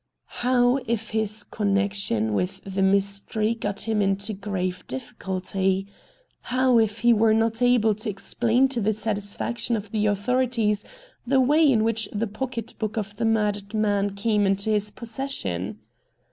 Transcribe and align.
How 0.41 0.77
if 0.87 1.11
his 1.11 1.43
connection 1.43 2.33
with 2.33 2.59
the 2.63 2.81
mystery 2.81 3.53
got 3.53 3.75
THE 3.77 3.93
POCKET 3.93 3.99
BOOK 3.99 3.99
169 3.99 4.01
him 4.01 4.01
into 4.01 4.49
grave 4.73 4.87
difficulty? 4.87 5.87
How 6.41 6.79
if 6.79 6.99
he 7.01 7.13
were 7.13 7.35
not 7.35 7.61
able 7.61 7.93
to 7.93 8.09
explain 8.09 8.67
to 8.69 8.81
the 8.81 8.93
satisfaction 8.93 9.75
of 9.75 9.91
the 9.91 10.07
authorities 10.07 10.83
the 11.27 11.39
way 11.39 11.71
in 11.71 11.83
which 11.83 12.09
the 12.11 12.25
pocket 12.25 12.73
book 12.79 12.97
of 12.97 13.17
the 13.17 13.25
murdered 13.25 13.75
man 13.75 14.15
came 14.15 14.47
into 14.47 14.71
his 14.71 14.89
possession 14.89 15.77